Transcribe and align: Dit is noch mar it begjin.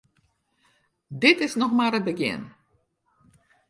Dit 1.23 1.39
is 1.47 1.55
noch 1.59 1.73
mar 1.77 1.93
it 1.99 2.07
begjin. 2.09 2.41